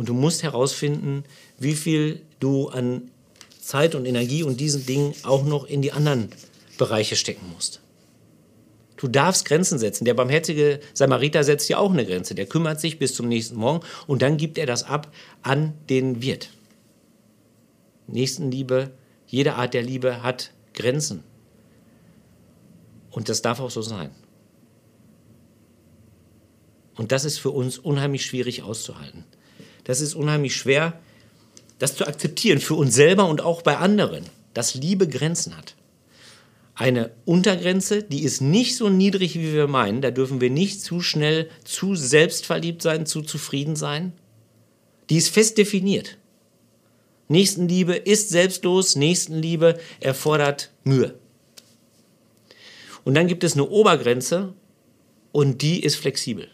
Und 0.00 0.08
du 0.08 0.14
musst 0.14 0.42
herausfinden, 0.42 1.24
wie 1.58 1.74
viel 1.74 2.22
du 2.38 2.70
an 2.70 3.10
Zeit 3.60 3.94
und 3.94 4.06
Energie 4.06 4.42
und 4.42 4.58
diesen 4.58 4.86
Dingen 4.86 5.12
auch 5.24 5.44
noch 5.44 5.66
in 5.66 5.82
die 5.82 5.92
anderen 5.92 6.30
Bereiche 6.78 7.16
stecken 7.16 7.52
musst. 7.52 7.82
Du 8.96 9.08
darfst 9.08 9.44
Grenzen 9.44 9.78
setzen. 9.78 10.06
Der 10.06 10.14
barmherzige 10.14 10.80
Samariter 10.94 11.44
setzt 11.44 11.68
ja 11.68 11.76
auch 11.76 11.92
eine 11.92 12.06
Grenze. 12.06 12.34
Der 12.34 12.46
kümmert 12.46 12.80
sich 12.80 12.98
bis 12.98 13.12
zum 13.12 13.28
nächsten 13.28 13.56
Morgen 13.56 13.84
und 14.06 14.22
dann 14.22 14.38
gibt 14.38 14.56
er 14.56 14.64
das 14.64 14.84
ab 14.84 15.12
an 15.42 15.74
den 15.90 16.22
Wirt. 16.22 16.48
Nächstenliebe, 18.06 18.92
jede 19.26 19.56
Art 19.56 19.74
der 19.74 19.82
Liebe 19.82 20.22
hat 20.22 20.50
Grenzen. 20.72 21.24
Und 23.10 23.28
das 23.28 23.42
darf 23.42 23.60
auch 23.60 23.70
so 23.70 23.82
sein. 23.82 24.12
Und 26.94 27.12
das 27.12 27.26
ist 27.26 27.36
für 27.36 27.50
uns 27.50 27.76
unheimlich 27.76 28.24
schwierig 28.24 28.62
auszuhalten. 28.62 29.26
Das 29.84 30.00
ist 30.00 30.14
unheimlich 30.14 30.56
schwer, 30.56 30.98
das 31.78 31.96
zu 31.96 32.06
akzeptieren 32.06 32.60
für 32.60 32.74
uns 32.74 32.94
selber 32.94 33.28
und 33.28 33.40
auch 33.40 33.62
bei 33.62 33.76
anderen, 33.76 34.24
dass 34.54 34.74
Liebe 34.74 35.08
Grenzen 35.08 35.56
hat. 35.56 35.74
Eine 36.74 37.10
Untergrenze, 37.24 38.02
die 38.02 38.22
ist 38.22 38.40
nicht 38.40 38.76
so 38.76 38.88
niedrig, 38.88 39.34
wie 39.34 39.52
wir 39.52 39.66
meinen. 39.66 40.00
Da 40.00 40.10
dürfen 40.10 40.40
wir 40.40 40.50
nicht 40.50 40.80
zu 40.80 41.00
schnell 41.00 41.50
zu 41.64 41.94
selbstverliebt 41.94 42.80
sein, 42.80 43.06
zu 43.06 43.22
zufrieden 43.22 43.76
sein. 43.76 44.12
Die 45.10 45.16
ist 45.16 45.28
fest 45.28 45.58
definiert. 45.58 46.16
Nächstenliebe 47.28 47.94
ist 47.94 48.30
selbstlos, 48.30 48.96
Nächstenliebe 48.96 49.78
erfordert 50.00 50.72
Mühe. 50.84 51.14
Und 53.04 53.14
dann 53.14 53.28
gibt 53.28 53.44
es 53.44 53.54
eine 53.54 53.68
Obergrenze 53.68 54.54
und 55.32 55.62
die 55.62 55.82
ist 55.82 55.96
flexibel 55.96 56.48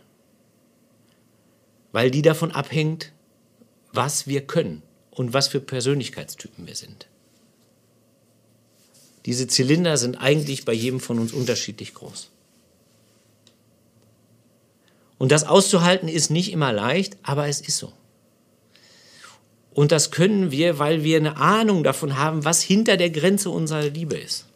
weil 1.96 2.10
die 2.10 2.20
davon 2.20 2.50
abhängt, 2.50 3.12
was 3.96 4.26
wir 4.26 4.46
können 4.46 4.82
und 5.10 5.32
was 5.32 5.48
für 5.48 5.60
Persönlichkeitstypen 5.60 6.66
wir 6.66 6.76
sind. 6.76 7.08
Diese 9.24 9.48
Zylinder 9.48 9.96
sind 9.96 10.16
eigentlich 10.16 10.64
bei 10.64 10.72
jedem 10.72 11.00
von 11.00 11.18
uns 11.18 11.32
unterschiedlich 11.32 11.94
groß. 11.94 12.30
Und 15.18 15.32
das 15.32 15.44
auszuhalten 15.44 16.08
ist 16.08 16.30
nicht 16.30 16.52
immer 16.52 16.72
leicht, 16.72 17.16
aber 17.22 17.48
es 17.48 17.60
ist 17.60 17.78
so. 17.78 17.92
Und 19.72 19.92
das 19.92 20.10
können 20.10 20.50
wir, 20.50 20.78
weil 20.78 21.02
wir 21.02 21.18
eine 21.18 21.36
Ahnung 21.36 21.82
davon 21.82 22.16
haben, 22.16 22.44
was 22.44 22.62
hinter 22.62 22.96
der 22.96 23.10
Grenze 23.10 23.50
unserer 23.50 23.88
Liebe 23.88 24.16
ist. 24.16 24.46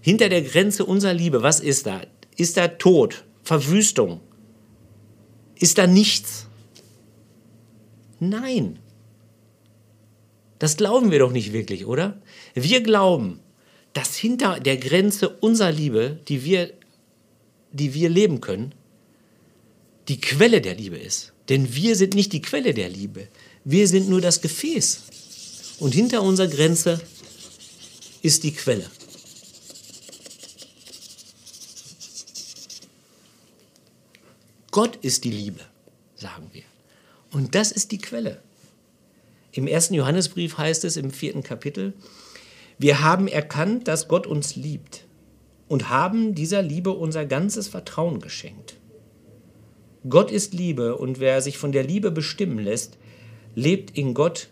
Hinter 0.00 0.28
der 0.28 0.42
Grenze 0.42 0.84
unserer 0.84 1.14
Liebe, 1.14 1.42
was 1.42 1.60
ist 1.60 1.86
da? 1.86 2.00
Ist 2.36 2.56
da 2.56 2.68
Tod, 2.68 3.24
Verwüstung? 3.42 4.20
Ist 5.56 5.78
da 5.78 5.86
nichts? 5.86 6.45
Nein. 8.18 8.78
Das 10.58 10.76
glauben 10.76 11.10
wir 11.10 11.18
doch 11.18 11.32
nicht 11.32 11.52
wirklich, 11.52 11.86
oder? 11.86 12.20
Wir 12.54 12.82
glauben, 12.82 13.40
dass 13.92 14.16
hinter 14.16 14.60
der 14.60 14.76
Grenze 14.76 15.28
unserer 15.28 15.72
Liebe, 15.72 16.18
die 16.28 16.44
wir, 16.44 16.72
die 17.72 17.94
wir 17.94 18.08
leben 18.08 18.40
können, 18.40 18.74
die 20.08 20.20
Quelle 20.20 20.60
der 20.60 20.74
Liebe 20.74 20.96
ist. 20.96 21.32
Denn 21.48 21.74
wir 21.74 21.96
sind 21.96 22.14
nicht 22.14 22.32
die 22.32 22.42
Quelle 22.42 22.74
der 22.74 22.88
Liebe. 22.88 23.28
Wir 23.64 23.86
sind 23.88 24.08
nur 24.08 24.20
das 24.20 24.40
Gefäß. 24.40 25.02
Und 25.78 25.94
hinter 25.94 26.22
unserer 26.22 26.48
Grenze 26.48 27.00
ist 28.22 28.44
die 28.44 28.52
Quelle. 28.52 28.88
Gott 34.70 34.96
ist 34.96 35.24
die 35.24 35.30
Liebe, 35.30 35.60
sagen 36.16 36.48
wir. 36.52 36.64
Und 37.36 37.54
das 37.54 37.70
ist 37.70 37.92
die 37.92 37.98
Quelle. 37.98 38.40
Im 39.52 39.66
ersten 39.66 39.92
Johannesbrief 39.92 40.56
heißt 40.56 40.86
es 40.86 40.96
im 40.96 41.10
vierten 41.10 41.42
Kapitel, 41.42 41.92
wir 42.78 43.02
haben 43.02 43.28
erkannt, 43.28 43.88
dass 43.88 44.08
Gott 44.08 44.26
uns 44.26 44.56
liebt 44.56 45.04
und 45.68 45.90
haben 45.90 46.34
dieser 46.34 46.62
Liebe 46.62 46.92
unser 46.92 47.26
ganzes 47.26 47.68
Vertrauen 47.68 48.20
geschenkt. 48.20 48.76
Gott 50.08 50.30
ist 50.30 50.54
Liebe 50.54 50.96
und 50.96 51.20
wer 51.20 51.42
sich 51.42 51.58
von 51.58 51.72
der 51.72 51.84
Liebe 51.84 52.10
bestimmen 52.10 52.58
lässt, 52.58 52.96
lebt 53.54 53.98
in 53.98 54.14
Gott 54.14 54.48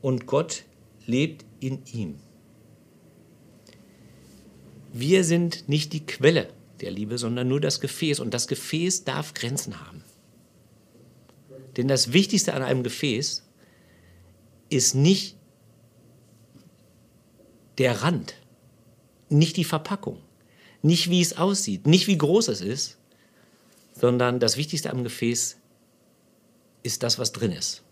und 0.00 0.26
Gott 0.26 0.62
lebt 1.06 1.44
in 1.58 1.82
ihm. 1.92 2.20
Wir 4.92 5.24
sind 5.24 5.68
nicht 5.68 5.92
die 5.92 6.06
Quelle 6.06 6.50
der 6.82 6.92
Liebe, 6.92 7.18
sondern 7.18 7.48
nur 7.48 7.60
das 7.60 7.80
Gefäß 7.80 8.20
und 8.20 8.32
das 8.32 8.46
Gefäß 8.46 9.02
darf 9.02 9.34
Grenzen 9.34 9.80
haben. 9.84 10.04
Denn 11.78 11.86
das 11.86 12.12
Wichtigste 12.12 12.54
an 12.54 12.62
einem 12.62 12.82
Gefäß 12.82 13.44
ist 14.68 14.94
nicht 14.96 15.36
der 17.78 18.02
Rand, 18.02 18.34
nicht 19.28 19.56
die 19.56 19.64
Verpackung, 19.64 20.18
nicht 20.82 21.08
wie 21.08 21.20
es 21.20 21.38
aussieht, 21.38 21.86
nicht 21.86 22.08
wie 22.08 22.18
groß 22.18 22.48
es 22.48 22.60
ist, 22.62 22.98
sondern 23.94 24.40
das 24.40 24.56
Wichtigste 24.56 24.90
am 24.90 25.04
Gefäß 25.04 25.56
ist 26.82 27.04
das, 27.04 27.20
was 27.20 27.30
drin 27.30 27.52
ist. 27.52 27.82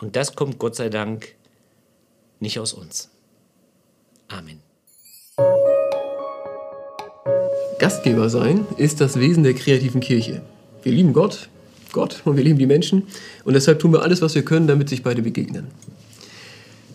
Und 0.00 0.16
das 0.16 0.34
kommt 0.34 0.58
Gott 0.58 0.74
sei 0.74 0.88
Dank 0.88 1.34
nicht 2.40 2.58
aus 2.58 2.72
uns. 2.72 3.10
Amen. 4.28 4.62
Gastgeber 7.78 8.30
sein 8.30 8.66
ist 8.78 9.02
das 9.02 9.20
Wesen 9.20 9.42
der 9.42 9.52
kreativen 9.52 10.00
Kirche. 10.00 10.40
Wir 10.82 10.92
lieben 10.92 11.12
Gott, 11.12 11.50
Gott 11.92 12.22
und 12.24 12.36
wir 12.36 12.44
lieben 12.44 12.58
die 12.58 12.66
Menschen. 12.66 13.04
Und 13.44 13.54
deshalb 13.54 13.78
tun 13.78 13.92
wir 13.92 14.02
alles, 14.02 14.22
was 14.22 14.34
wir 14.34 14.42
können, 14.42 14.66
damit 14.66 14.88
sich 14.88 15.02
beide 15.02 15.22
begegnen. 15.22 15.68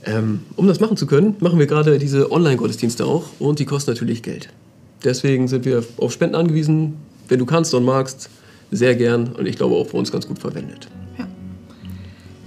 Ähm, 0.06 0.41
um 0.56 0.67
das 0.67 0.79
machen 0.79 0.97
zu 0.97 1.08
können, 1.08 1.36
machen 1.39 1.60
wir 1.60 1.67
gerade 1.67 1.97
diese 1.97 2.32
Online-Gottesdienste 2.32 3.06
auch 3.06 3.25
und 3.39 3.60
die 3.60 3.65
kosten 3.65 3.91
natürlich 3.91 4.21
Geld. 4.21 4.49
Deswegen 5.03 5.47
sind 5.47 5.65
wir 5.65 5.84
auf 5.97 6.12
Spenden 6.12 6.36
angewiesen. 6.36 6.95
Wenn 7.27 7.39
du 7.39 7.45
kannst 7.45 7.73
und 7.73 7.86
magst, 7.86 8.29
sehr 8.71 8.95
gern 8.95 9.34
und 9.34 9.47
ich 9.47 9.56
glaube 9.56 9.75
auch 9.75 9.88
für 9.88 9.97
uns 9.97 10.12
ganz 10.12 10.27
gut 10.27 10.39
verwendet. 10.39 10.88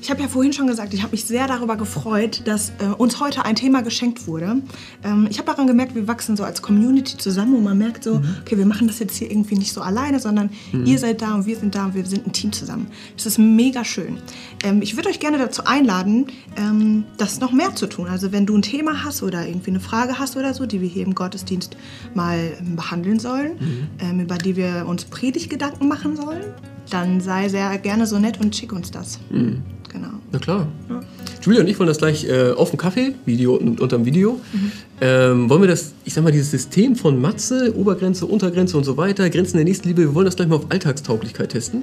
Ich 0.01 0.11
habe 0.11 0.21
ja 0.21 0.29
vorhin 0.29 0.53
schon 0.53 0.67
gesagt, 0.67 0.93
ich 0.95 1.03
habe 1.03 1.13
mich 1.13 1.25
sehr 1.25 1.47
darüber 1.47 1.77
gefreut, 1.77 2.43
dass 2.45 2.71
äh, 2.79 2.87
uns 2.97 3.19
heute 3.19 3.45
ein 3.45 3.57
Thema 3.57 3.83
geschenkt 3.83 4.27
wurde. 4.27 4.63
Ähm, 5.03 5.27
ich 5.31 5.39
habe 5.39 5.51
daran 5.51 5.67
gemerkt, 5.67 5.95
wir 5.95 6.07
wachsen 6.07 6.37
so 6.37 6.45
als 6.45 6.61
Community 6.61 7.17
zusammen 7.17 7.57
und 7.57 7.65
man 7.65 7.79
merkt 7.79 8.05
so, 8.05 8.17
mhm. 8.17 8.37
okay, 8.43 8.59
wir 8.59 8.67
machen 8.67 8.87
das 8.87 8.99
jetzt 8.99 9.17
hier 9.17 9.31
irgendwie 9.31 9.57
nicht 9.57 9.73
so 9.73 9.81
alleine, 9.81 10.21
sondern 10.21 10.51
mhm. 10.73 10.85
ihr 10.85 10.99
seid 10.99 11.23
da 11.23 11.35
und 11.35 11.47
wir 11.47 11.57
sind 11.57 11.75
da 11.75 11.87
und 11.87 11.95
wir 11.95 12.05
sind 12.05 12.27
ein 12.27 12.33
Team 12.33 12.53
zusammen. 12.53 12.89
Das 13.17 13.27
ist 13.27 13.39
mega 13.39 13.85
schön. 13.85 14.19
Ähm, 14.63 14.83
ich 14.83 14.97
würde 14.97 15.09
euch 15.09 15.19
gerne 15.19 15.39
dazu 15.39 15.65
einladen, 15.65 16.27
ähm, 16.57 17.05
das 17.17 17.41
noch 17.41 17.53
mehr 17.53 17.75
zu 17.75 17.87
tun. 17.87 18.07
Also 18.07 18.33
wenn 18.33 18.45
du 18.45 18.57
ein 18.57 18.63
Thema 18.63 19.05
hast 19.05 19.23
oder 19.23 19.47
irgendwie 19.47 19.71
eine 19.71 19.81
Frage 19.81 20.19
hast 20.19 20.37
oder 20.37 20.53
so, 20.53 20.67
die 20.67 20.81
wir 20.81 20.89
hier 20.89 21.07
im 21.07 21.15
Gottesdienst 21.15 21.77
mal 22.15 22.39
ähm, 22.61 22.77
behandeln 22.77 23.19
sollen, 23.19 23.53
mhm. 23.59 23.87
Ähm, 23.99 24.21
über 24.21 24.37
die 24.37 24.57
wir 24.57 24.87
uns 24.87 25.05
Predigtgedanken 25.05 25.89
machen 25.89 26.17
sollen, 26.17 26.45
dann 26.91 27.21
sei 27.21 27.49
sehr 27.49 27.77
gerne 27.79 28.07
so 28.07 28.19
nett 28.19 28.41
und 28.41 28.55
schick 28.55 28.73
uns 28.73 28.91
das. 28.91 29.19
Mhm 29.31 29.63
genau. 29.97 30.15
Na 30.33 30.39
klar. 30.39 30.69
Ja. 30.89 31.01
Julia 31.43 31.61
und 31.61 31.69
ich 31.69 31.79
wollen 31.79 31.89
das 31.89 31.99
gleich 31.99 32.25
äh, 32.29 32.53
auf 32.53 32.71
dem 32.71 32.79
Kaffee, 32.79 33.15
Video 33.25 33.55
unter 33.55 33.99
dem 33.99 34.05
Video, 34.05 34.41
mhm. 34.53 34.73
ähm, 35.01 35.51
wollen 35.51 35.63
wir 35.63 35.69
das, 35.69 35.93
ich 36.05 36.15
sag 36.15 36.25
mal, 36.25 36.33
dieses 36.33 36.51
System 36.51 36.97
von 36.97 37.21
Matze, 37.21 37.75
Obergrenze, 37.77 38.27
Untergrenze 38.27 38.77
und 38.77 38.85
so 38.85 38.97
weiter, 38.97 39.29
Grenzen 39.31 39.57
der 39.57 39.65
Nächstenliebe, 39.65 40.03
wir 40.03 40.15
wollen 40.15 40.25
das 40.25 40.37
gleich 40.37 40.49
mal 40.49 40.57
auf 40.57 40.67
Alltagstauglichkeit 40.71 41.51
testen. 41.51 41.83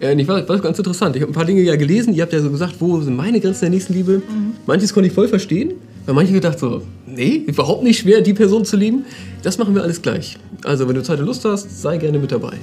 Äh, 0.00 0.20
ich 0.20 0.28
war, 0.28 0.46
war 0.48 0.58
ganz 0.58 0.78
interessant. 0.78 1.16
Ich 1.16 1.22
habe 1.22 1.32
ein 1.32 1.34
paar 1.34 1.44
Dinge 1.44 1.62
ja 1.62 1.76
gelesen. 1.76 2.14
Ihr 2.14 2.22
habt 2.22 2.32
ja 2.32 2.40
so 2.40 2.50
gesagt, 2.50 2.76
wo 2.78 3.00
sind 3.00 3.16
meine 3.16 3.40
Grenzen 3.40 3.62
der 3.62 3.70
Nächstenliebe? 3.70 4.18
Mhm. 4.18 4.52
Manches 4.66 4.92
konnte 4.92 5.08
ich 5.08 5.14
voll 5.14 5.28
verstehen. 5.28 5.72
Weil 6.06 6.14
manche 6.14 6.32
gedacht 6.32 6.58
so, 6.58 6.82
nee, 7.06 7.44
überhaupt 7.46 7.84
nicht 7.84 8.00
schwer, 8.00 8.22
die 8.22 8.32
Person 8.32 8.64
zu 8.64 8.76
lieben. 8.76 9.04
Das 9.42 9.58
machen 9.58 9.74
wir 9.74 9.82
alles 9.82 10.00
gleich. 10.00 10.38
Also, 10.64 10.88
wenn 10.88 10.94
du 10.94 11.02
Zeit 11.02 11.20
und 11.20 11.26
Lust 11.26 11.44
hast, 11.44 11.82
sei 11.82 11.98
gerne 11.98 12.18
mit 12.18 12.32
dabei. 12.32 12.56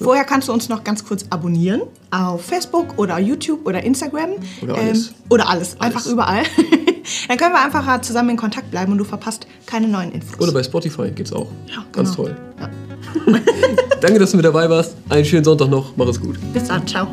Vorher 0.00 0.24
kannst 0.24 0.48
du 0.48 0.52
uns 0.52 0.68
noch 0.68 0.84
ganz 0.84 1.04
kurz 1.04 1.24
abonnieren 1.30 1.82
auf 2.10 2.44
Facebook 2.44 2.98
oder 2.98 3.18
YouTube 3.18 3.66
oder 3.66 3.82
Instagram. 3.82 4.30
Oder 4.62 4.76
alles. 4.76 5.08
Ähm, 5.08 5.14
oder 5.28 5.48
alles. 5.48 5.76
alles. 5.78 5.80
Einfach 5.80 6.06
überall. 6.06 6.42
Dann 7.28 7.38
können 7.38 7.54
wir 7.54 7.64
einfach 7.64 8.00
zusammen 8.02 8.30
in 8.30 8.36
Kontakt 8.36 8.70
bleiben 8.70 8.92
und 8.92 8.98
du 8.98 9.04
verpasst 9.04 9.46
keine 9.66 9.88
neuen 9.88 10.12
Infos. 10.12 10.38
Oder 10.40 10.52
bei 10.52 10.62
Spotify 10.62 11.10
geht's 11.10 11.32
auch. 11.32 11.48
Ja, 11.66 11.76
genau. 11.76 11.86
Ganz 11.92 12.14
toll. 12.14 12.36
Ja. 12.60 12.70
Danke, 14.00 14.18
dass 14.18 14.30
du 14.30 14.36
mit 14.36 14.44
dabei 14.44 14.68
warst. 14.68 14.94
Einen 15.08 15.24
schönen 15.24 15.44
Sonntag 15.44 15.68
noch. 15.68 15.96
Mach 15.96 16.06
es 16.06 16.20
gut. 16.20 16.38
Bis 16.52 16.64
dann. 16.64 16.86
Ciao. 16.86 17.08